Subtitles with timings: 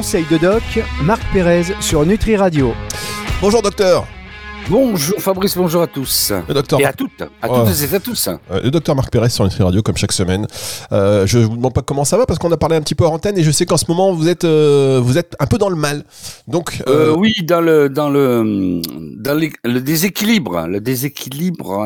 [0.00, 0.62] conseil de doc,
[1.02, 2.72] Marc Pérez sur Nutri Radio.
[3.42, 4.06] Bonjour docteur.
[4.68, 6.32] Bonjour Fabrice, bonjour à tous.
[6.48, 7.66] Le docteur Et à toutes, à Ouais.
[7.70, 8.28] toutes et à tous.
[8.28, 10.46] Euh, le docteur Marc Pérez sur Nutri Radio comme chaque semaine.
[10.92, 13.04] Euh, je vous demande pas comment ça va parce qu'on a parlé un petit peu
[13.06, 15.58] en antenne et je sais qu'en ce moment vous êtes euh, vous êtes un peu
[15.58, 16.04] dans le mal.
[16.46, 18.80] Donc Euh, oui, dans le dans le
[19.16, 21.84] dans les- le déséquilibre, le déséquilibre,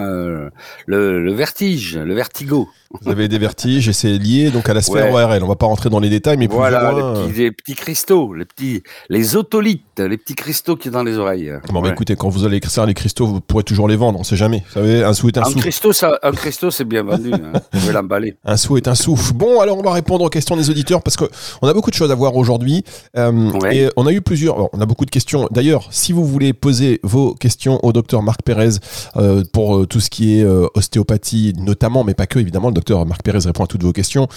[0.87, 2.69] le, le vertige, le vertigo.
[3.03, 5.25] vous avez des vertiges et c'est lié donc à la sphère Ouais.
[5.25, 5.43] ORL.
[5.43, 7.15] On va pas rentrer dans les détails mais plus voilà, ou moins.
[7.15, 11.03] les, petits, les petits cristaux, les petits, les otolithes, les petits cristaux qui sont dans
[11.03, 11.53] les oreilles.
[11.73, 14.37] Bon bah écoutez quand vous allez les cristaux vous pourrez toujours les vendre on sait
[14.37, 14.63] jamais.
[14.69, 15.59] Vous savez un sou est un Un sou.
[15.59, 17.33] cristaux, ça, un cristaux, c'est bien vendu.
[17.33, 17.53] Hein.
[17.73, 18.37] Vous pouvez l'emballer.
[18.45, 19.33] Un sou est un souffle.
[19.35, 21.25] Bon, alors on va répondre aux questions des auditeurs parce que
[21.63, 22.85] on a beaucoup de choses à voir aujourd'hui.
[23.17, 23.77] Euh, Ouais.
[23.77, 24.57] Et on a eu plusieurs.
[24.57, 25.49] bon, on a beaucoup de questions.
[25.51, 28.71] D'ailleurs, si vous voulez poser vos questions au docteur Marc Pérez
[29.17, 30.45] euh, pour euh, tout ce qui est
[30.75, 34.29] ostéopathie, notamment, mais pas que, évidemment, le docteur Marc Pérez répond à toutes vos questions.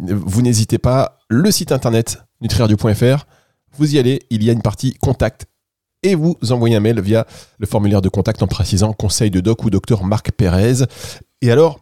[0.00, 1.18] Vous n'hésitez pas.
[1.28, 3.26] Le site internet nutriradio.fr,
[3.78, 4.20] vous y allez.
[4.30, 5.46] Il y a une partie contact.
[6.04, 7.26] Et vous envoyez un mail via
[7.58, 10.84] le formulaire de contact en précisant conseil de doc ou docteur Marc Pérez.
[11.40, 11.80] Et alors,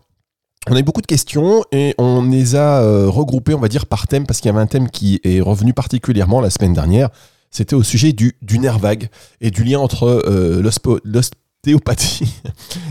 [0.71, 3.87] on a eu beaucoup de questions et on les a euh, regroupées, on va dire,
[3.87, 7.11] par thème, parce qu'il y avait un thème qui est revenu particulièrement la semaine dernière.
[7.51, 9.09] C'était au sujet du, nerf vague
[9.41, 10.63] et du lien entre euh,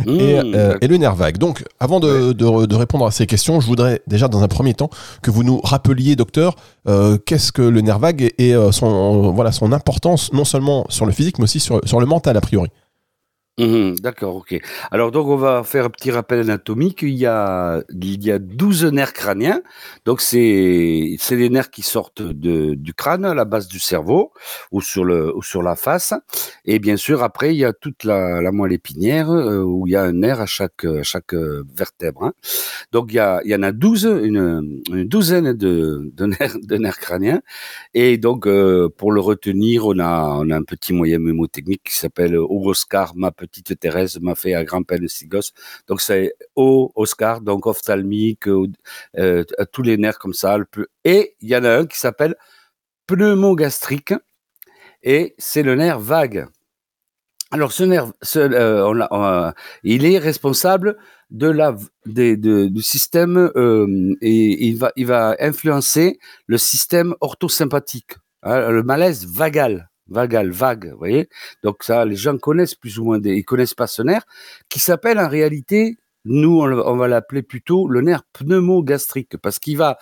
[0.07, 1.37] et, Mmh, euh, et le nerf vague.
[1.37, 4.73] Donc, avant de, de- de répondre à ces questions, je voudrais déjà, dans un premier
[4.73, 4.89] temps,
[5.21, 6.55] que vous nous rappeliez, docteur,
[6.87, 10.85] euh, qu'est-ce que le nerf vague et, et, euh, son, voilà, son importance, non seulement
[10.89, 12.69] sur le physique, mais aussi sur, sur le mental, a priori.
[13.61, 14.59] Mhm, D'accord, ok.
[14.89, 17.03] Alors donc on va faire un petit rappel anatomique.
[17.03, 19.61] Il y a il y a 12 nerfs crâniens.
[20.05, 24.31] Donc c'est c'est les nerfs qui sortent de du crâne à la base du cerveau
[24.71, 26.13] ou sur le ou sur la face.
[26.65, 29.95] Et bien sûr après il y a toute la, moelle épinière euh, où il y
[29.95, 32.23] a un nerf à chaque chaque vertèbre.
[32.23, 32.33] hein.
[32.91, 37.41] Donc il y a il y en a 12 une, douzaine de de nerfs crâniens.
[37.93, 41.95] Et donc euh, pour le retenir on a on a un petit moyen mémotechnique qui
[41.97, 45.53] s'appelle O Oscar ma petite Thérèse m'a fait à grand peine six gosses.
[45.87, 48.67] Donc c'est O Oscar, donc ophtalmique, euh,
[49.17, 50.57] euh, tous les nerfs comme ça.
[51.03, 52.35] Et il y en a un qui s'appelle
[53.07, 54.13] pneumogastrique
[55.03, 56.47] et c'est le nerf vague.
[57.53, 59.51] Alors ce nerf, euh,
[59.83, 60.97] il est responsable
[61.31, 61.75] de la
[62.05, 63.51] du système
[64.21, 68.13] et il va il va influencer le système orthosympathique,
[68.43, 71.29] hein, le malaise vagal, vagal, vague, vous voyez.
[71.63, 74.23] Donc ça, les gens connaissent plus ou moins, des, ils connaissent pas ce nerf,
[74.69, 79.97] qui s'appelle en réalité, nous on, va l'appeler plutôt le nerf pneumogastrique, parce qu'il va,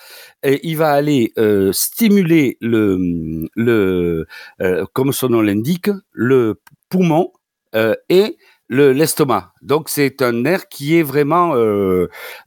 [0.46, 4.26] euh, aller euh, stimuler le,
[4.62, 6.60] euh, comme son nom l'indique, le
[6.90, 7.32] poumon
[7.74, 8.38] et
[8.68, 9.54] le l'estomac.
[9.62, 11.54] Donc c'est un nerf qui est vraiment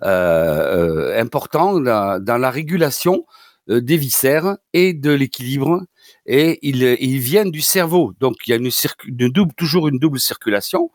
[0.00, 3.24] important dans, la régulation
[3.68, 5.82] des viscères et de l'équilibre
[6.26, 8.12] et il, il vient du cerveau.
[8.20, 8.70] Donc il y a une,
[9.06, 10.90] une double, toujours une double circulation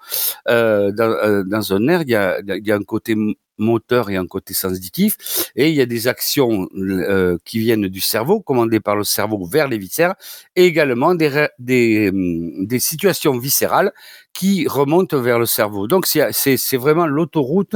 [0.47, 2.01] euh, dans, euh, dans un nerf.
[2.03, 3.15] Il y, a, il y a un côté
[3.59, 5.17] moteur et un côté sensitif,
[5.55, 9.43] et il y a des actions euh, qui viennent du cerveau, commandées par le cerveau
[9.45, 10.13] vers les viscères,
[10.55, 13.91] et également des, des, hum, des situations viscérales
[14.33, 15.87] qui remontent vers le cerveau.
[15.87, 17.75] Donc c'est vraiment l'autoroute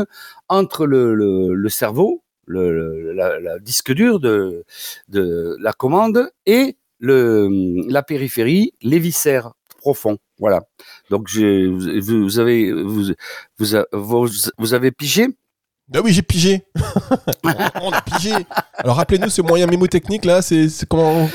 [0.50, 4.64] entre le, le, le cerveau, le- la, la disque dur de,
[5.10, 7.50] de la commande et le,
[7.90, 10.18] la périphérie, les viscères profonds.
[10.40, 10.62] Voilà.
[11.10, 13.14] Donc je, vous, vous avez vous,
[13.60, 15.28] vous, vous, vous avez pigé?
[15.94, 16.64] Ah oui, j'ai pigé.
[17.82, 18.32] on a pigé.
[18.78, 21.28] Alors rappelez-nous ce moyen mémotechnique là, c'est comment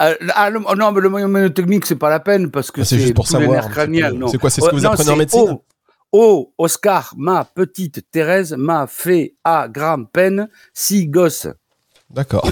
[0.00, 2.82] ah, ah, le- oh non, mais le moyen mémotechnique, c'est pas la peine parce que
[2.82, 3.64] Ah, c'est juste pour savoir.
[3.64, 5.46] C'est quoi, c'est ce que vous non, apprenez en médecine?
[5.50, 5.64] Oh,
[6.12, 11.48] oh, Oscar, ma petite Thérèse m'a fait à grand peine six gosses.
[12.10, 12.48] D'accord.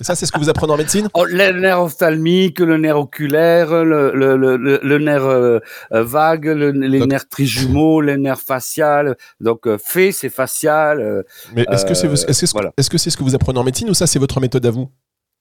[0.00, 1.08] Et ça, c'est ce que vous apprenez en médecine?
[1.14, 5.58] Oh, le nerf ophtalmique, le nerf oculaire, le, le, le, le, nerf euh,
[5.92, 9.16] euh, vague, le- les Donc- nerfs trijumeaux, les nerfs faciales.
[9.40, 11.00] Donc, euh, fait, c'est facial.
[11.00, 11.22] euh.
[11.56, 12.72] Mais est-ce que c'est Euh, est-ce que voilà.
[12.76, 14.88] que c'est ce que vous apprenez en médecine ou ça c'est votre méthode à vous?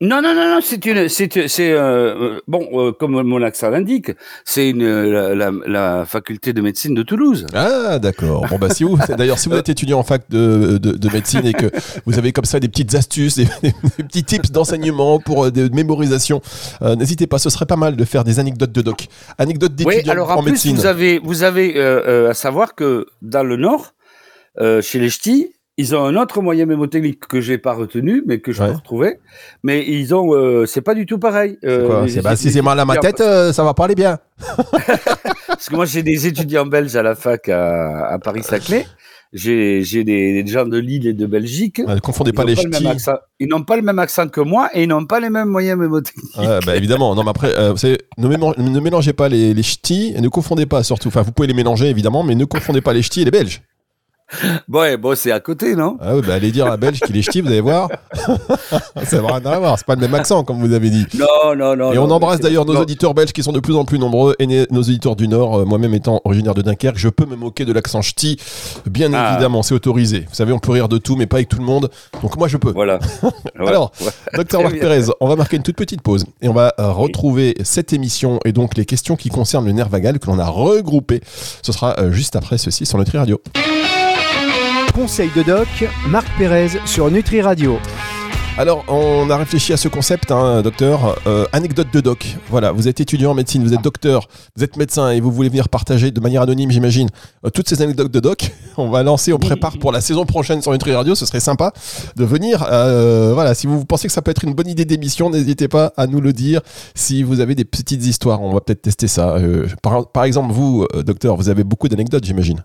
[0.01, 1.77] Non, non, non, non, c'est une, c'est, c'est, euh,
[2.37, 4.11] euh, bon, euh, comme mon accent l'indique,
[4.45, 7.45] c'est une, la, la, la faculté de médecine de Toulouse.
[7.53, 8.45] Ah d'accord.
[8.49, 11.45] Bon bah si vous d'ailleurs si vous êtes étudiant en fac de, de, de médecine
[11.45, 11.69] et que
[12.05, 13.73] vous avez comme ça des petites astuces, des, des
[14.03, 16.41] petits tips d'enseignement pour euh, de mémorisation,
[16.81, 17.37] euh, n'hésitez pas.
[17.37, 19.07] Ce serait pas mal de faire des anecdotes de doc,
[19.37, 20.77] anecdotes Oui, d'étudiants alors en, en plus, médecine.
[20.77, 23.93] vous avez, vous avez euh, euh, à savoir que dans le Nord,
[24.61, 28.39] euh, chez les ch'tis, ils ont un autre moyen mémotechnique que j'ai pas retenu, mais
[28.41, 28.67] que je Ouais.
[28.67, 29.19] peux retrouver.
[29.63, 31.57] Mais ils ont, euh, c'est pas du tout pareil.
[31.63, 34.19] Euh, quoi bah, si c'est mal à ma tête, euh, ça va pas aller bien.
[35.47, 38.85] Parce que moi, j'ai des étudiants belges à la fac à, à Paris-Saclay.
[39.31, 41.79] j'ai des, des, gens de Lille et de Belgique.
[41.79, 42.85] ne confondez pas les ch'tis.
[43.39, 45.79] Ils n'ont pas le même accent que moi et ils n'ont pas les mêmes moyens
[45.79, 46.35] mémotechniques.
[46.65, 47.15] Bah évidemment.
[47.15, 47.73] Non, mais après, euh,
[48.17, 51.07] ne, mélangez pas les, les ch'tis et ne confondez pas surtout.
[51.07, 53.61] Enfin, vous pouvez les mélanger évidemment, mais ne confondez pas les ch'tis et les Belges.
[54.67, 55.97] Bon, bon c'est à côté, non?
[55.99, 57.89] Ah oui, bah allez dire à Belge qu'il est ch'ti, vous allez voir.
[59.03, 61.05] ça va rien à voir, c'est pas le même accent, comme vous avez dit.
[61.17, 61.91] Non, non, non.
[61.91, 64.67] Et on embrasse d'ailleurs nos auditeurs belges qui sont de plus en plus nombreux et
[64.69, 65.59] nos auditeurs du Nord.
[65.59, 68.37] Euh, moi-même étant originaire de Dunkerque, je peux me moquer de l'accent ch'ti.
[68.85, 69.31] Bien ah.
[69.31, 70.25] évidemment, c'est autorisé.
[70.29, 71.89] Vous savez, on peut rire de tout, mais pas avec tout le monde.
[72.21, 72.71] Donc moi, je peux.
[72.71, 72.99] Voilà.
[73.59, 73.91] Alors,
[74.35, 77.55] docteur Marc Pérez, on va marquer une toute petite pause et on va euh, retrouver
[77.63, 81.21] cette émission et donc les questions qui concernent le nerf vagal que l'on a regroupé.
[81.63, 83.41] Ce sera euh, juste après ceci sur Nutri Radio.
[84.99, 85.69] Conseil de doc,
[86.09, 87.77] Marc Pérez sur Nutri Radio.
[88.57, 91.15] Alors, on a réfléchi à ce concept, hein, docteur.
[91.25, 92.35] Euh, anecdote de doc.
[92.49, 95.47] Voilà, vous êtes étudiant en médecine, vous êtes docteur, vous êtes médecin et vous voulez
[95.47, 97.07] venir partager de manière anonyme, j'imagine,
[97.45, 98.51] euh, toutes ces anecdotes de doc.
[98.75, 101.15] On va lancer, on prépare pour la saison prochaine sur Nutri Radio.
[101.15, 101.71] Ce serait sympa
[102.17, 102.65] de venir.
[102.69, 105.93] Euh, voilà, si vous pensez que ça peut être une bonne idée d'émission, n'hésitez pas
[105.95, 106.59] à nous le dire.
[106.93, 109.37] Si vous avez des petites histoires, on va peut-être tester ça.
[110.11, 112.63] par exemple, vous, docteur, vous avez beaucoup d'anecdotes, j'imagine.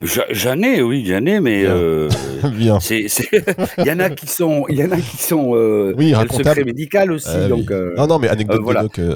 [0.00, 2.08] J'en ai, oui, j'en ai, mais euh,
[2.52, 2.78] Bien.
[2.88, 3.08] il
[3.84, 6.62] y en a qui sont, il y en a qui sont euh, oui, le secret
[6.62, 7.26] médical aussi.
[7.28, 8.60] Euh, donc, non, non, mais anecdote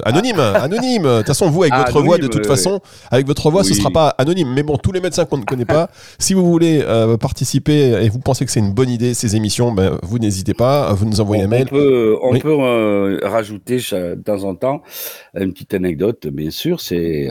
[0.03, 1.03] anonyme, anonyme.
[1.03, 2.81] De toute façon, vous avec votre voix, de toute façon,
[3.11, 4.53] avec votre voix, ce sera pas anonyme.
[4.53, 5.89] Mais bon, tous les médecins qu'on ne connaît pas,
[6.19, 6.83] si vous voulez
[7.17, 10.91] participer et vous pensez que c'est une bonne idée ces émissions, ben, vous n'hésitez pas,
[10.93, 11.67] vous nous envoyez un mail.
[11.71, 14.81] On peut, on peut rajouter de temps en temps
[15.33, 16.81] une petite anecdote, bien sûr.
[16.81, 17.29] C'est,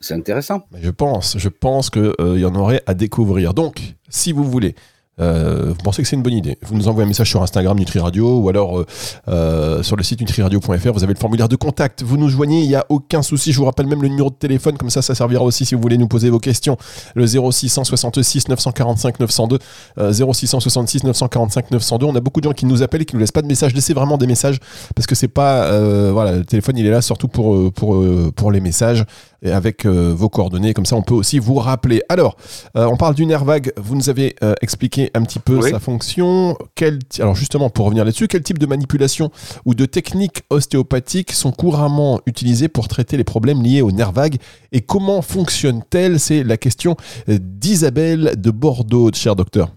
[0.00, 0.62] c'est intéressant.
[0.82, 3.54] Je pense, je pense que il y en aurait à découvrir.
[3.54, 4.74] Donc, si vous voulez
[5.20, 7.78] euh, vous pensez que c'est une bonne idée Vous nous envoyez un message sur Instagram
[7.78, 8.86] Nutri Radio ou alors euh,
[9.28, 10.92] euh, sur le site nutriradio.fr.
[10.92, 12.02] Vous avez le formulaire de contact.
[12.02, 13.52] Vous nous joignez, il n'y a aucun souci.
[13.52, 15.80] Je vous rappelle même le numéro de téléphone, comme ça, ça servira aussi si vous
[15.80, 16.76] voulez nous poser vos questions.
[17.14, 19.58] Le 0666 945 902,
[19.96, 22.06] 0666 945 902.
[22.06, 23.72] On a beaucoup de gens qui nous appellent et qui nous laissent pas de messages.
[23.74, 24.58] Laissez vraiment des messages
[24.96, 25.70] parce que c'est pas
[26.10, 28.04] voilà, le téléphone il est là surtout pour pour
[28.34, 29.04] pour les messages
[29.44, 30.74] et avec vos coordonnées.
[30.74, 32.02] Comme ça, on peut aussi vous rappeler.
[32.08, 32.36] Alors,
[32.74, 33.72] on parle du nerf vague.
[33.76, 36.56] Vous nous avez expliqué un petit peu sa fonction.
[36.74, 39.30] Quel, alors justement, pour revenir là-dessus, quel type de manipulation
[39.64, 44.38] ou de techniques ostéopathiques sont couramment utilisées pour traiter les problèmes liés au nerf vague
[44.72, 46.18] et comment fonctionne-t-elle?
[46.18, 46.96] C'est la question
[47.28, 49.70] d'Isabelle de Bordeaux, cher docteur.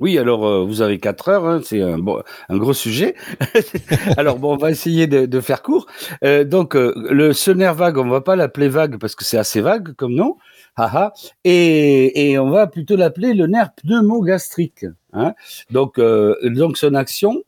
[0.00, 3.16] Oui, alors euh, vous avez quatre heures, hein, c'est un, bon, un gros sujet.
[4.16, 5.86] alors bon, on va essayer de, faire court.
[6.24, 9.38] Euh, donc euh, le ce nerf vague, on va pas l'appeler vague parce que c'est
[9.38, 10.36] assez vague comme nom.
[11.44, 14.86] Et, et on va plutôt l'appeler le nerf pneumogastrique.
[15.12, 15.34] Hein.
[15.70, 17.42] Donc, euh, donc son action.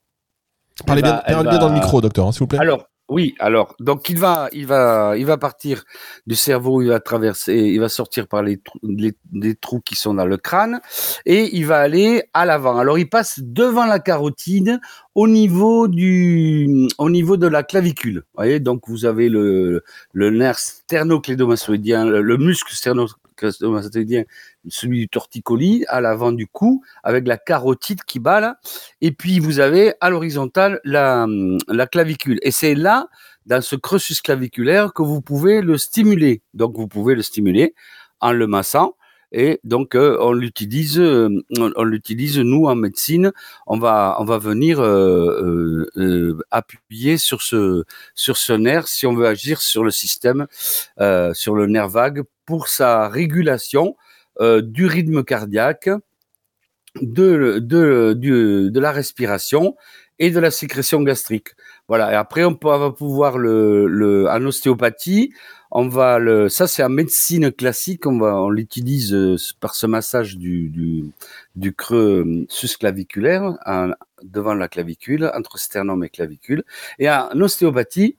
[0.86, 2.58] Parlez bien, dans le micro, docteur, hein, s'il vous plaît.
[2.58, 5.84] Alors, oui, alors donc il va, il va, il va partir
[6.28, 10.26] du cerveau, il va traverser, il va sortir par les, les, trous qui sont dans
[10.26, 10.80] le crâne
[11.26, 12.78] et il va aller à l'avant.
[12.78, 14.78] Alors il passe devant la carotide
[15.16, 18.18] au niveau du, au niveau de la clavicule.
[18.18, 19.82] Vous voyez, donc vous avez le,
[20.12, 22.72] le nerf sternoclédomastoïdien, le, le muscle
[23.48, 24.24] sternoclédomastoïdien
[24.68, 28.58] celui du torticolis à l'avant du cou avec la carotide qui bat là.
[29.00, 31.26] Et puis vous avez à l'horizontale la,
[31.68, 32.38] la clavicule.
[32.42, 33.08] Et c'est là,
[33.46, 36.42] dans ce creusus claviculaire, que vous pouvez le stimuler.
[36.54, 37.74] Donc vous pouvez le stimuler
[38.20, 38.96] en le massant.
[39.32, 41.28] Et donc euh, on l'utilise, euh,
[41.58, 43.32] on, l'utilise nous en médecine.
[43.66, 47.84] On va, on va venir euh, appuyer sur ce,
[48.14, 50.46] sur ce nerf si on veut agir sur le système,
[51.32, 53.96] sur le nerf vague pour sa régulation
[54.40, 55.90] euh, du rythme cardiaque,
[57.02, 59.76] de, de, de, la respiration
[60.18, 61.48] et de la sécrétion gastrique.
[61.88, 62.12] Voilà.
[62.12, 65.32] Et après, on, va pouvoir le, le, en ostéopathie,
[65.70, 69.86] on va le, ça c'est en médecine classique, on va, on l'utilise euh, par ce
[69.86, 71.04] massage du, du,
[71.56, 73.58] du creux euh, susclaviculaire
[74.22, 76.64] devant la clavicule, entre sternum et clavicule.
[76.98, 78.16] Et en ostéopathie,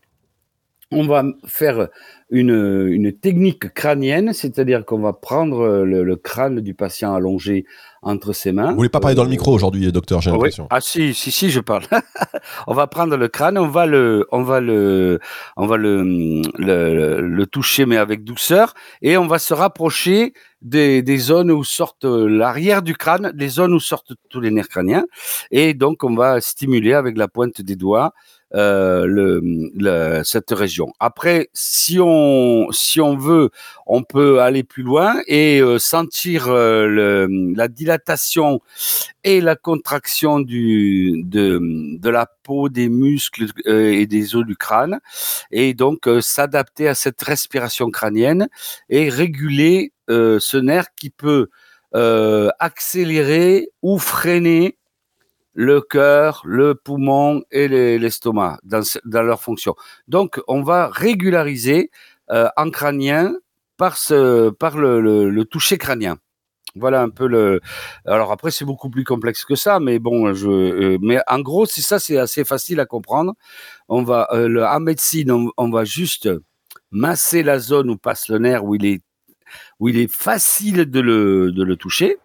[0.92, 1.88] on va faire
[2.32, 7.66] une, une technique crânienne, c'est-à-dire qu'on va prendre le, crâne du patient allongé
[8.02, 8.72] entre ses mains.
[8.72, 10.68] Vous voulez pas parler dans le micro aujourd'hui, docteur, j'ai l'impression.
[10.70, 11.84] Ah si, si, si, je parle.
[12.68, 15.20] on va prendre le crâne, on va le, on va le,
[15.58, 21.02] on va le, le, le toucher, mais avec douceur, et on va se rapprocher des,
[21.02, 25.06] des zones où sortent l'arrière du crâne, des zones où sortent tous les nerfs crâniens,
[25.52, 28.14] et donc on va stimuler avec la pointe des doigts
[28.54, 30.92] euh, cette région.
[31.00, 33.50] Après, si on, si on veut,
[33.86, 38.60] on peut aller plus loin et euh, sentir euh, la dilatation
[39.24, 41.62] et la contraction du, de,
[41.98, 45.00] de la peau, des muscles et des os du crâne,
[45.52, 48.50] et donc s'adapter à cette respiration crânienne
[48.90, 51.50] et réguler ce nerf qui peut
[52.60, 54.78] accélérer ou freiner
[55.54, 58.84] le cœur, le poumon et les- l'estomac dans,
[59.22, 59.76] leur fonction.
[60.08, 61.92] Donc, on va régulariser
[62.32, 63.36] euh, en crânien
[63.78, 63.98] par,
[64.78, 66.18] le, toucher crânien.
[66.76, 67.60] Voilà un peu le.
[68.06, 71.82] Alors après, c'est beaucoup plus complexe que ça, mais bon, euh, mais en gros, c'est
[71.82, 73.34] ça, c'est assez facile à comprendre.
[73.90, 76.30] On va euh, le, en médecine, on, va juste
[76.92, 79.02] masser la zone où passe le nerf, où il est,
[79.80, 82.21] où il est facile de de le toucher.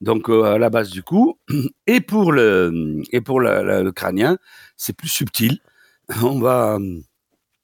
[0.00, 1.38] Donc euh, à la base du cou.
[1.86, 4.38] Et pour le, et pour la- la- le crânien,
[4.76, 5.58] c'est plus subtil.
[6.22, 6.78] On va,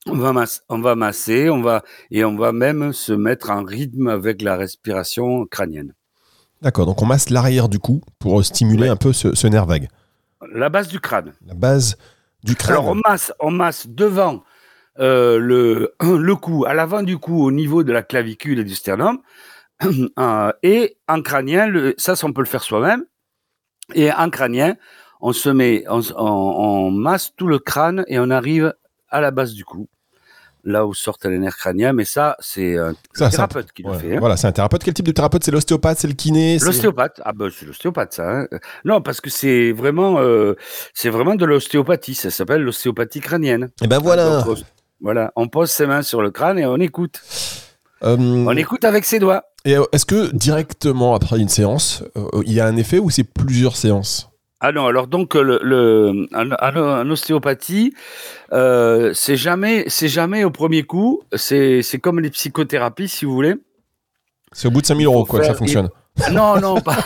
[0.06, 4.06] on va, on va masser, on va, et on va même se mettre en rythme
[4.08, 5.94] avec la respiration crânienne.
[6.62, 8.88] D'accord, donc on masse l'arrière du cou pour euh, stimuler Ouais.
[8.88, 9.88] un peu ce, ce nerf vague.
[10.52, 11.32] La base du crâne.
[11.44, 11.96] La base
[12.44, 12.76] du crâne.
[12.76, 14.44] Alors on masse, on masse devant
[15.00, 18.74] euh, le, le cou, à l'avant du cou, au niveau de la clavicule et du
[18.76, 19.18] sternum,
[20.62, 23.04] et en crânien, le, ça, ça, on peut le faire soi-même.
[23.94, 24.74] Et en crânien,
[25.20, 28.74] on se met, on, on- on masse tout le crâne et on arrive
[29.08, 29.88] à la base du cou,
[30.64, 31.92] là où sortent les nerfs crâniens.
[31.92, 34.16] Mais ça, c'est un Ça, c'est un- thérapeute qui le Ouais, fait.
[34.16, 34.20] hein.
[34.20, 34.82] Voilà, c'est un thérapeute.
[34.82, 35.44] Quel type de thérapeute?
[35.44, 38.28] C'est l'ostéopathe, c'est le kiné L'ostéopathe, ah ben c'est l'ostéopathe ça.
[38.40, 38.48] hein.
[38.84, 40.54] Non, parce que c'est vraiment, euh,
[40.94, 42.14] c'est vraiment de l'ostéopathie.
[42.14, 43.70] Ça s'appelle l'ostéopathie crânienne.
[43.82, 44.42] Et ben voilà.
[44.42, 44.58] Donc,
[45.00, 47.20] voilà, on pose ses mains sur le crâne et on écoute.
[48.04, 49.44] Euh, On écoute avec ses doigts.
[49.64, 53.10] et euh, est-ce que directement après une séance, euh, il y a un effet ou
[53.10, 54.30] c'est plusieurs séances?
[54.60, 57.92] Ah non, alors donc le, en ostéopathie,
[58.52, 61.22] euh, c'est jamais, c'est jamais au premier coup.
[61.34, 63.54] C'est, c'est comme les psychothérapies, si vous voulez.
[64.52, 65.90] C'est au bout de 5000 euros quoi, que ça fonctionne.
[66.32, 66.96] Non, non, pas.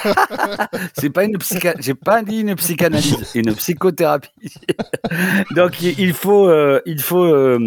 [0.96, 1.74] c'est pas une psycha.
[1.80, 4.54] J'ai pas dit une psychanalyse, une psychothérapie.
[5.56, 6.48] Donc il faut,
[6.86, 7.58] il faut.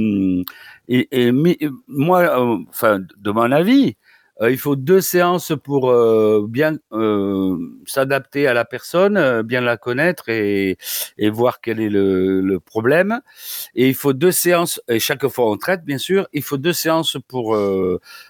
[0.87, 1.31] Et, et
[1.87, 3.95] moi, euh, enfin, de mon avis,
[4.41, 9.77] euh, il faut deux séances pour euh, bien euh, s'adapter à la personne, bien la
[9.77, 10.77] connaître et,
[11.19, 13.21] et voir quel est le, le problème.
[13.75, 16.73] Et il faut deux séances, et chaque fois on traite, bien sûr, il faut deux
[16.73, 17.57] séances pour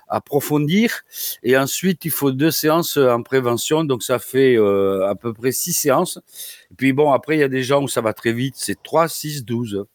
[0.10, 1.01] approfondir.
[1.43, 5.74] Et ensuite, il faut deux séances en prévention, donc ça fait à peu près six
[5.74, 6.19] séances.
[6.72, 8.81] Et puis bon, après, il y a des gens où ça va très vite, c'est
[8.83, 9.86] 3, 6, 12.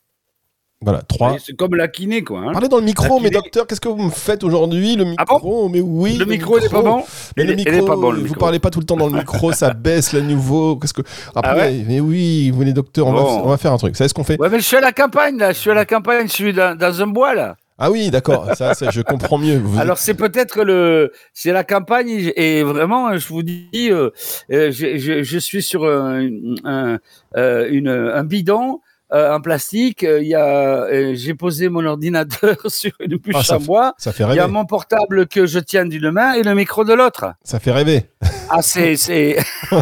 [0.81, 1.39] Voilà, 3.
[1.45, 2.39] C'est comme la kiné, quoi.
[2.39, 2.53] hein.
[2.53, 4.95] Parlez dans le micro, mais docteur, qu'est-ce que vous me faites aujourd'hui?
[4.95, 5.69] Le micro, Ah bon?
[5.69, 6.17] mais oui.
[6.17, 7.03] le micro, il est pas bon?
[7.37, 8.39] Mais Il le micro, est pas bon, le vous micro.
[8.39, 10.77] parlez pas tout le temps dans le micro, ça baisse le niveau.
[10.77, 11.03] Qu'est-ce que
[11.35, 11.85] après Ah ouais?
[11.89, 13.43] Mais oui, vous les docteurs, on, va, Bon.
[13.45, 13.95] on va faire un truc.
[13.95, 14.41] Vous savez ce qu'on fait?
[14.41, 15.53] Ouais, mais je suis à la campagne, là.
[15.53, 17.57] Je suis à la campagne, je suis dans, dans un bois, là.
[17.81, 18.47] Ah oui, d'accord.
[18.57, 19.57] Ça, ça, je comprends mieux.
[19.59, 21.11] Vous- Alors, c'est peut-être le.
[21.35, 24.11] C'est la campagne, et vraiment, je vous dis, euh,
[24.53, 26.29] euh, je, je, je suis sur un,
[26.65, 26.99] un,
[27.37, 28.81] euh, une, un bidon.
[29.13, 33.35] Euh, en plastique, euh, il y a, euh, j'ai posé mon ordinateur sur une bûche
[33.39, 33.95] Ah, ça fait- bois.
[33.99, 34.41] ça fait Il y rêver.
[34.41, 37.33] a mon portable que je tiens d'une main et le micro de l'autre.
[37.43, 38.11] Ça fait rêver.
[38.51, 39.39] Ah, c'est, c'est...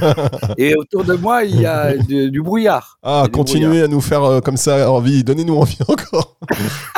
[0.59, 2.99] et autour de moi, il y a du brouillard.
[3.03, 5.25] Ah, continuez à nous faire euh, comme ça envie.
[5.25, 6.37] Donnez-nous envie encore.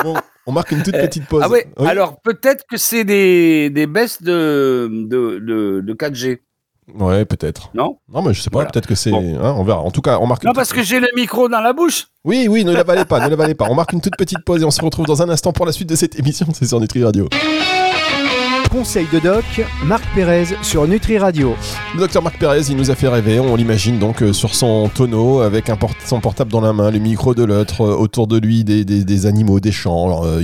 [0.03, 0.15] Bon,
[0.47, 1.43] on marque une toute Euh, petite pause.
[1.45, 1.87] Ah ouais, Oui.
[1.89, 6.39] alors peut-être que c'est des, des baisses de, de, de, de 4G,
[6.95, 7.71] Ouais, peut-être.
[7.75, 8.59] non Non, mais je sais pas.
[8.59, 8.71] Voilà.
[8.71, 9.11] Peut-être que c'est.
[9.11, 9.39] Bon.
[9.43, 9.81] hein, on verra.
[9.81, 10.45] En tout cas, on marque.
[10.45, 12.07] Non, parce que j'ai le micro dans la bouche.
[12.25, 13.67] Oui, oui, ne l'avalez pas, ne l'avalez pas.
[13.71, 15.73] On marque une toute petite pause et on se retrouve dans un instant pour la
[15.73, 16.47] suite de cette émission.
[16.55, 17.29] C'est sur Nutri Radio.
[18.71, 19.45] Conseil de doc,
[19.87, 21.55] Marc Pérez sur Nutri Radio.
[21.95, 23.41] Le docteur Marc Pérez, il nous a fait rêver.
[23.41, 26.91] On l'imagine donc euh, sur son tonneau avec un port- son portable dans la main,
[26.91, 30.41] le micro de l'autre, euh, autour de lui des, des- des animaux, des champs, euh,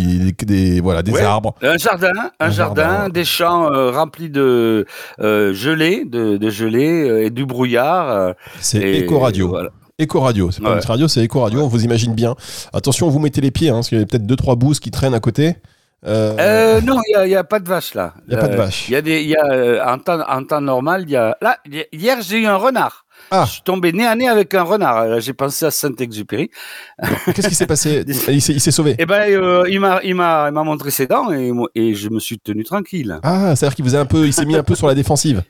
[0.47, 1.21] des, voilà, des Ouais.
[1.23, 1.55] arbres.
[1.63, 3.09] Un jardin, un, Un jardin, jardin.
[3.11, 4.87] des champs euh, remplis de
[5.21, 8.09] euh, gelée, de, de gelée euh, et du brouillard.
[8.09, 9.49] euh, C'est éco-radio.
[9.49, 9.69] voilà.
[9.99, 10.75] Éco-radio, c'est pas Ouais.
[10.77, 12.35] Nutri Radio, c'est éco-radio, on vous imagine bien.
[12.73, 14.91] Attention, vous mettez les pieds, hein, parce qu'il y a peut-être deux trois bouses qui
[14.91, 15.57] traînent à côté.
[16.07, 18.15] Euh, Euh, non, il n'y a, pas de vache là.
[18.27, 18.89] Il y a pas de Euh, vache.
[18.89, 21.37] Il y a des, y a, euh, en, temps, en temps normal, il y a.
[21.41, 23.07] Là, hi- hier, j'ai eu un renard.
[23.31, 23.45] Ah.
[23.47, 25.21] Je suis tombé nez à nez avec un renard.
[25.21, 26.51] J'ai pensé à Saint-Exupéry.
[27.35, 28.05] Qu'est-ce qui s'est passé?
[28.29, 28.97] Il s'est sauvé.
[28.99, 32.65] Eh ben, euh, il m'a, il montré ses dents et, et je me suis tenu
[32.65, 33.19] tranquille.
[33.23, 35.43] Ah, c'est-à-dire qu'il vous a un peu, il s'est mis un peu sur la défensive.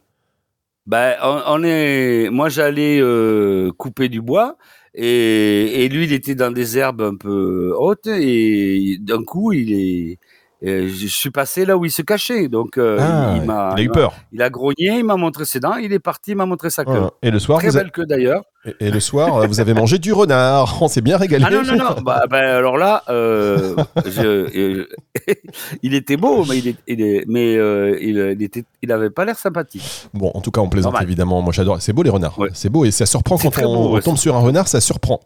[0.87, 4.57] Ben, on, on est, moi, j'allais euh, couper du bois
[4.95, 9.73] et, et lui, il était dans des herbes un peu hautes et d'un coup, il
[9.73, 10.19] est,
[10.63, 12.49] je suis passé là où il se cachait.
[12.49, 14.15] Donc, euh, Ah, il, il a eu peur.
[14.33, 16.85] il a grogné, il m'a montré ses dents, il est parti, il m'a montré sa
[16.85, 17.03] queue.
[17.23, 18.43] Et le soir, Très vous a- belle queue d'ailleurs.
[18.65, 20.79] et, et le soir, euh, vous avez mangé du renard.
[20.83, 21.45] On s'est bien régalé.
[21.47, 22.03] Ah non, non, non.
[22.03, 23.75] bah, bah, alors là, euh,
[24.07, 24.87] je,
[25.83, 29.11] il était beau, mais il, est, il est- mais, euh, il, il était, il avait
[29.11, 30.09] pas l'air sympathique.
[30.15, 31.09] Bon, en tout cas, on plaisante Normal.
[31.09, 31.43] évidemment.
[31.43, 31.81] Moi, j'adore.
[31.83, 32.39] C'est beau les renards.
[32.39, 32.49] Ouais.
[32.55, 34.81] C'est beau et ça surprend quand on, beau, ouais, on tombe sur un renard, ça
[34.81, 35.21] surprend.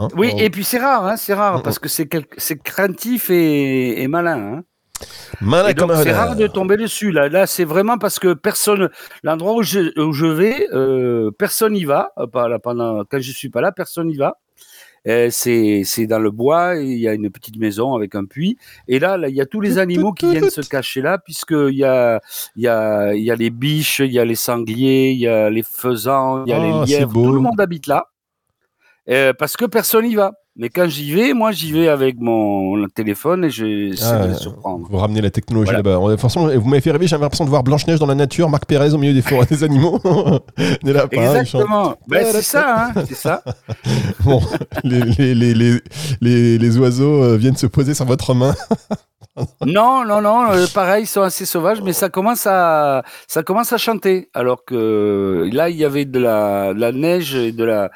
[0.00, 2.26] Hein Oui, On- et puis c'est rare, hein, c'est rare, Mm, parce que c'est quel-
[2.64, 4.54] craintif et, et malin.
[4.54, 4.62] Hein.
[6.02, 7.10] c'est rare de tomber dessus.
[7.10, 8.90] Là, là c'est vraiment parce que personne,
[9.22, 12.12] l'endroit où je, vais, euh, personne n'y va.
[12.62, 14.34] Pendant, quand je suis pas là, personne n'y va.
[15.30, 18.58] C'est dans le bois, il y a une petite maison avec un puits.
[18.88, 21.84] Et là, il y a tous les animaux qui viennent se cacher là, puisqu'il y
[21.84, 22.20] a,
[22.56, 25.28] il y, a, il y a les biches, il y a les sangliers, il y
[25.28, 27.12] a les faisans, il y a les ah, lièvres.
[27.14, 28.09] Tout le monde habite là.
[29.38, 30.32] Parce que personne n'y va.
[30.56, 34.86] Mais quand j'y vais, moi, j'y vais avec mon téléphone et je ah, de surprendre.
[34.90, 35.96] Vous ramenez la technologie là-bas.
[35.96, 38.98] vous m'avez fait rêver, j'avais l'impression de voir Blanche-Neige dans la nature, Marc Pérez au
[38.98, 40.00] milieu des forêts des animaux.
[40.82, 41.94] des Exactement.
[42.08, 43.42] Ben, c'est ça, hein, c'est ça.
[44.24, 44.42] bon,
[44.84, 45.54] les, les,
[46.20, 48.54] les, les, oiseaux euh, viennent se poser sur votre main.
[49.66, 50.52] non, non, non.
[50.52, 54.30] Euh, pareil, ils sont assez sauvages, mais ça commence à, ça commence à chanter.
[54.34, 57.90] Alors que là, il y avait de la, de la neige et de la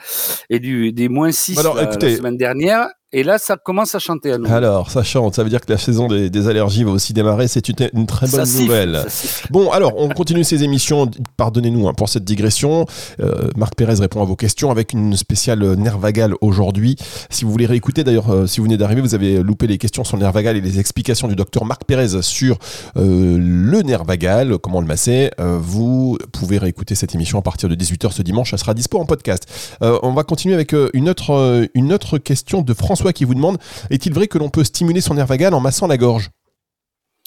[0.50, 2.88] et du des moins 6 la, la semaine dernière.
[3.16, 4.52] Et là, ça commence à chanter à nous.
[4.52, 5.36] Alors, ça chante.
[5.36, 7.46] Ça veut dire que la saison des, allergies va aussi démarrer.
[7.46, 9.04] C'est une, très bonne nouvelle.
[9.50, 11.08] bon, alors, on continue ces émissions.
[11.36, 12.86] Pardonnez-nous hein, pour cette digression.
[13.20, 16.96] Euh, Marc Pérez répond à vos questions avec une spéciale nerf vagal aujourd'hui.
[17.30, 20.02] Si vous voulez réécouter, d'ailleurs, euh, si vous venez d'arriver, vous avez loupé les questions
[20.02, 22.58] sur le nerf vagal et les explications du docteur Marc Pérez sur
[22.96, 25.30] euh, le nerf vagal, comment le masser.
[25.38, 28.50] vous pouvez réécouter cette émission à partir de 18h ce dimanche.
[28.50, 29.46] Ça sera dispo en podcast.
[29.80, 33.58] on va continuer avec une autre, une autre question de François qui vous demande
[33.90, 36.30] est-il vrai que l'on peut stimuler son nerf vagal en massant la gorge?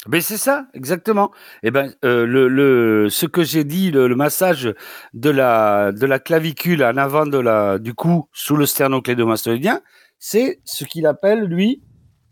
[0.05, 1.31] Ben c'est ça, exactement.
[1.63, 4.73] Eh ben euh, le, ce que j'ai dit, le, massage
[5.13, 9.81] de la de la clavicule en avant de la du cou sous le sternoclédomastoïdien,
[10.19, 11.81] c'est ce qu'il appelle lui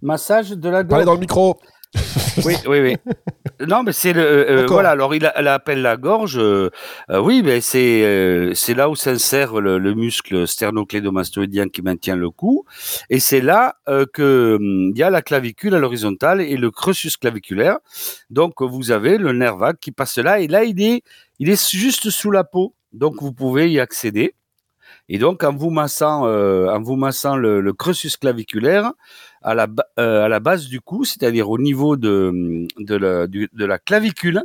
[0.01, 0.89] massage de la gorge.
[0.89, 1.59] Parlez dans le micro
[2.45, 2.95] oui, oui, oui.
[3.65, 4.89] Non, mais c'est le euh, euh, voilà.
[4.89, 6.37] Alors il, appelle la gorge.
[6.37, 6.69] Euh,
[7.09, 12.65] oui, mais c'est c'est là où s'insère le, le, muscle sternoclédomastoïdien qui maintient le cou,
[13.09, 13.75] et c'est là
[14.13, 17.77] que hum, il y a la clavicule à l'horizontale et le creusus claviculaire.
[18.29, 21.03] Donc vous avez le nerf vague qui passe là, et là il est
[21.39, 22.75] il est juste sous la peau.
[22.91, 24.35] Donc vous pouvez y accéder.
[25.07, 28.91] Et donc en vous massant en vous massant le, le creusus claviculaire,
[29.45, 29.67] à la,
[29.99, 34.43] euh, à la base du cou, c'est-à-dire au niveau de, de, la, de la clavicule.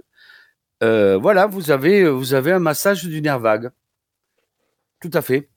[0.82, 3.70] Euh, voilà, vous avez, vous avez un massage du nerf vague.
[5.00, 5.48] Tout à fait.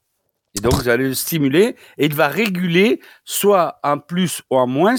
[0.55, 4.67] Et donc, vous allez le stimuler et il va réguler soit en plus ou en
[4.67, 4.95] moins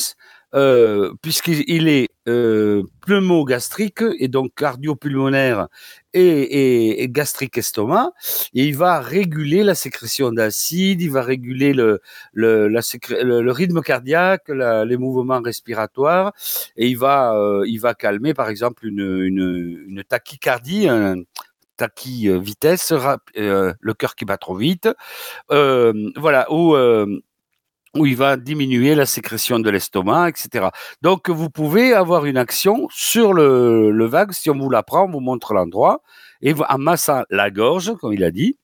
[0.54, 5.68] euh, puisqu'il est euh, pneumogastrique et donc cardiopulmonaire
[6.12, 8.12] et, et, gastrique estomac,
[8.54, 12.00] et il va réguler la sécrétion d'acide, il va réguler le,
[12.32, 16.32] le, rythme cardiaque, les mouvements respiratoires,
[16.76, 20.86] et il va, euh, il va calmer par exemple une, une, une tachycardie,
[21.76, 22.92] tachy vitesse,
[23.36, 24.88] euh, le cœur qui bat trop vite,
[25.50, 26.76] voilà, ou
[27.96, 30.68] où il va diminuer la sécrétion de l'estomac, etc.
[31.02, 34.32] Donc, vous pouvez avoir une action sur le, le vague.
[34.32, 36.02] Si on vous la prend, on vous montre l'endroit.
[36.42, 38.58] Et en massant la gorge, comme il a dit.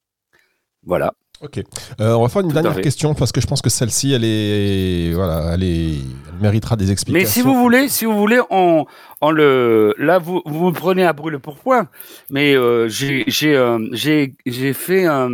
[0.84, 1.14] Voilà.
[1.42, 1.58] Ok.
[2.00, 5.14] Euh, on va faire une dernière question parce que je pense que celle-ci, elle est,
[5.14, 5.94] voilà, elle est,
[6.38, 7.26] méritera des explications.
[7.26, 8.84] Mais si vous voulez, si vous voulez, on,
[9.22, 11.88] on le, là, vous, vous me prenez à brûle pour point.
[12.28, 15.30] Mais euh, j'ai, j'ai, euh, j'ai, j'ai fait un,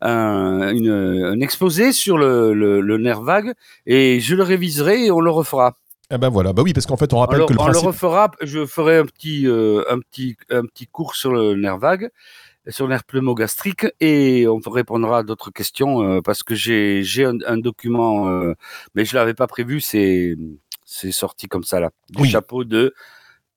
[0.00, 3.54] un, une, un exposé sur le, le, nerf vague
[3.86, 5.76] et je le réviserai et on le refera.
[6.10, 7.82] Eh ben voilà, bah oui, parce qu'en fait, on rappelle que le principe...
[7.82, 11.54] On le refera, je ferai un petit, euh, un, petit, un petit cours sur le
[11.54, 12.10] nerf vague,
[12.68, 17.36] sur le nerf pneumogastrique, et on répondra à d'autres questions, euh, parce que j'ai un,
[17.46, 18.54] un document, euh,
[18.94, 20.34] mais je l'avais pas prévu, c'est
[21.10, 22.94] sorti comme ça, là, du chapeau de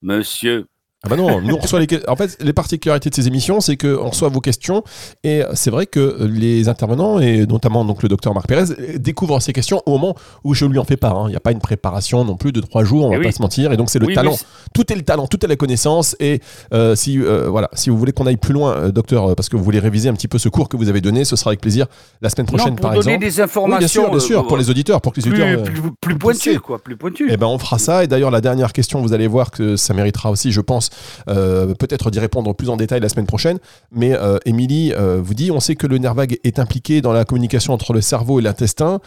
[0.02, 0.66] Monsieur
[1.04, 3.76] ah bah non, nous on reçoit les en fait les particularités de ces émissions, c'est
[3.76, 4.84] que on reçoit vos questions
[5.24, 9.52] et c'est vrai que les intervenants et notamment donc le docteur Marc Pérez découvrent ces
[9.52, 11.18] questions au moment où je lui en fais part.
[11.18, 11.24] Hein.
[11.26, 13.32] Il n'y a pas une préparation non plus de trois jours, on eh va pas
[13.32, 13.72] se mentir.
[13.72, 14.36] Et donc c'est le talent,
[14.74, 16.16] tout est le talent, tout est la connaissance.
[16.20, 16.40] Et
[16.72, 19.56] euh, si euh, voilà, si vous voulez qu'on aille plus loin, euh, docteur, parce que
[19.56, 21.60] vous voulez réviser un petit peu ce cours que vous avez donné, ce sera avec
[21.60, 21.86] plaisir
[22.20, 24.70] la semaine prochaine non, pour par donner des informations, bien sûr, bien sûr, pour les
[24.70, 27.28] auditeurs, pour que les plus, auditeurs plus, plus pointues quoi, plus pointues.
[27.28, 28.04] Et eh ben on fera ça.
[28.04, 30.90] Et d'ailleurs la dernière question, vous allez voir que ça méritera aussi, je pense.
[31.28, 33.58] Euh, peut-être d'y répondre plus en détail la semaine prochaine.
[33.90, 37.12] Mais euh, Émilie euh, vous dit, on sait que le nerf vague est impliqué dans
[37.12, 39.00] la communication entre le cerveau et l'intestin.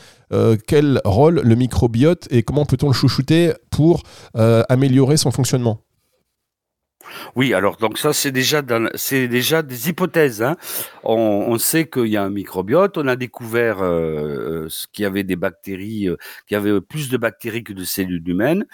[0.68, 5.82] quel rôle le microbiote et comment peut-on le chouchouter pour améliorer son fonctionnement?
[7.36, 8.62] Oui, alors donc ça c'est déjà
[8.96, 10.42] c'est déjà des hypothèses.
[10.42, 10.58] Hein.
[11.04, 12.98] On, sait qu'il y a un microbiote.
[12.98, 13.78] On a découvert
[14.92, 16.10] qu'il y avait des bactéries,
[16.48, 18.66] qu'il y avait plus de bactéries que de cellules humaines,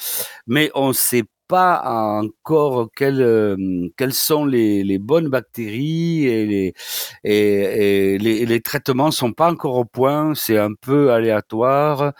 [0.47, 1.82] mais on sait pas
[2.22, 6.74] encore quelles, quelles sont les, les bonnes bactéries et les,
[7.26, 10.34] et, et les, les traitements sont pas encore au point.
[10.34, 12.14] C'est un peu aléatoire.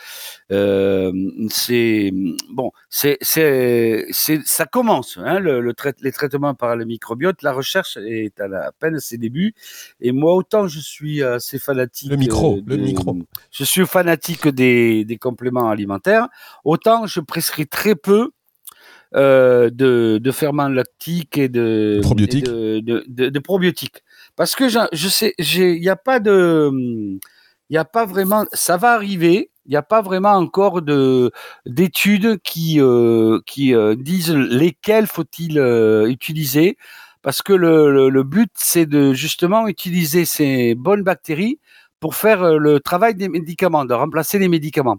[0.52, 1.14] Euh,
[1.50, 2.12] c'est
[2.50, 4.06] bon, c'est c'est
[4.46, 5.18] ça commence.
[5.18, 9.00] Hein, le, le les traitements par le microbiote, la recherche est à, la, peine à
[9.00, 9.54] ses débuts.
[10.02, 12.10] Et moi, autant je suis assez fanatique.
[12.12, 13.18] Le micro, le micro.
[13.50, 16.28] Je suis fanatique des, des compléments alimentaires.
[16.66, 18.32] Autant je prescris très peu
[19.16, 22.46] euh, de, de ferments lactiques et de probiotiques.
[22.46, 24.04] de, de, de, probiotiques.
[24.36, 27.20] Parce que je sais, il n'y a pas de, il
[27.70, 29.50] n'y a pas vraiment, ça va arriver.
[29.68, 31.32] Il n'y a pas vraiment encore de
[31.68, 36.78] d'études qui euh, qui euh, disent lesquels faut-il euh, utiliser
[37.22, 41.60] parce que le, le, le but c'est de justement utiliser ces bonnes bactéries
[42.02, 44.98] pour faire euh, le travail des médicaments, de remplacer les médicaments.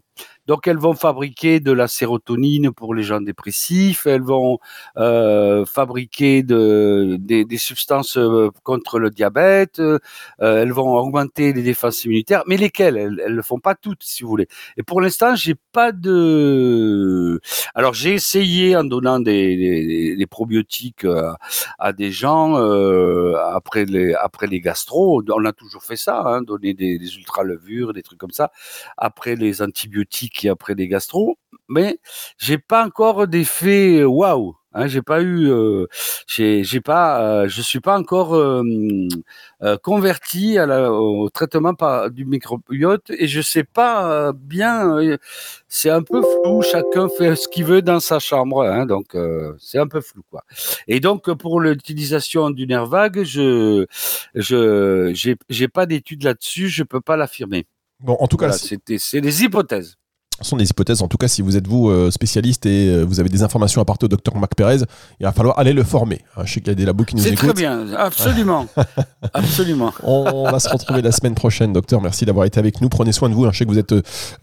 [0.53, 4.59] Donc elles vont fabriquer de la sérotonine pour les gens dépressifs, elles vont
[4.99, 9.99] euh, fabriquer de, des, substances euh, contre le diabète, euh,
[10.38, 12.99] elles vont augmenter les défenses immunitaires, mais lesquelles?
[12.99, 14.47] Elles ne le font pas toutes, si vous voulez.
[14.77, 17.41] Et pour l'instant, j'ai pas de.
[17.75, 21.07] Alors j'ai essayé en donnant des, probiotiques
[21.79, 22.57] à, des gens
[23.55, 25.23] après les après les gastro.
[25.27, 28.53] On a toujours fait ça, hein, donner des, des ultra-levures, des trucs comme ça
[28.99, 31.98] après les antibiotiques qui après des gastro, mais
[32.37, 34.57] j'ai pas encore d'effet euh, waouh.
[34.74, 35.87] Hein, j'ai pas eu, euh,
[36.26, 39.07] j'ai, pas, euh, je suis pas encore euh,
[39.83, 44.96] converti à la, au traitement par, du microbiote et je sais pas bien.
[45.68, 46.62] c'est un peu flou.
[46.62, 49.14] Chacun fait ce qu'il veut dans sa chambre, hein, donc
[49.59, 50.42] c'est un peu flou quoi.
[50.88, 53.85] Et donc pour l'utilisation du nerf vague, je,
[54.35, 56.68] je, j'ai, j'ai pas d'études là-dessus.
[56.68, 57.66] Je peux pas l'affirmer.
[58.00, 59.98] Bon, en tout cas, c'était, c'est des hypothèses
[60.42, 61.02] sont des hypothèses.
[61.02, 63.81] En tout cas, si vous êtes vous euh, spécialiste et euh, vous avez des informations
[63.81, 64.78] à apporter au docteur Mac Pérez,
[65.20, 66.20] il va falloir aller le former.
[66.37, 67.38] Hein, je sais qu'il y a des labos qui nous écoutent.
[67.40, 68.66] C'est très bien, absolument.
[69.35, 69.92] absolument.
[70.02, 72.00] On, va se retrouver la semaine prochaine, docteur.
[72.00, 72.88] Merci d'avoir été avec nous.
[72.88, 73.44] Prenez soin de vous.
[73.44, 73.94] Hein, je sais que vous êtes,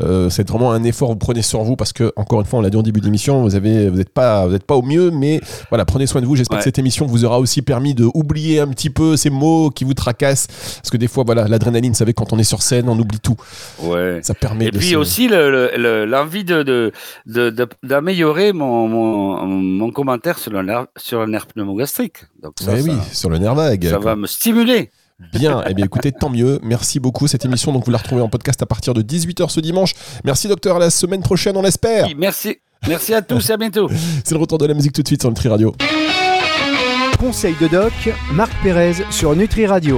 [0.02, 1.10] euh, c'est vraiment un effort.
[1.10, 3.42] Vous prenez sur vous parce que, encore une fois, on l'a dit en début d'émission,
[3.42, 6.26] vous avez, vous n'êtes pas, vous êtes pas au mieux, mais voilà, prenez soin de
[6.26, 6.36] vous.
[6.36, 9.70] J'espère que cette émission vous aura aussi permis de oublier un petit peu ces mots
[9.70, 12.62] qui vous tracassent, parce que des fois, voilà, l'adrénaline, vous savez, quand on est sur
[12.62, 13.36] scène, on oublie tout.
[13.82, 14.20] Ouais.
[14.24, 14.66] Ça permet.
[14.66, 15.28] Et puis aussi
[16.08, 16.92] l'envie de
[17.84, 22.18] d'améliorer mon, mon, mon, commentaire sur le nerf, sur le nerf pneumogastrique.
[22.42, 23.88] Donc ça, oui, sur le nerf vague.
[23.88, 24.92] Ça va me stimuler.
[25.34, 26.60] Bien, eh bien écoutez, tant mieux.
[26.64, 27.28] Merci beaucoup.
[27.28, 29.94] Cette émission, donc vous la retrouvez en podcast à partir de 18h ce dimanche.
[30.24, 32.08] Merci docteur, à la semaine prochaine, on espère.
[32.18, 32.58] merci.
[32.88, 33.90] Merci à tous et à bientôt.
[34.24, 35.76] C'est le retour de la musique tout de suite sur Nutri Radio.
[37.20, 37.92] Conseil de doc,
[38.32, 39.98] Marc Pérez sur Nutri Radio.